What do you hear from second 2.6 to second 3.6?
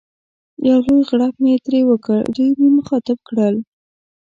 مخاطب کړل.